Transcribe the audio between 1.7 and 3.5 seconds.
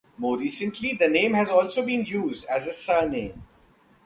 been used as a surname.